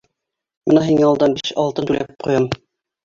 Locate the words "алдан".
1.09-1.37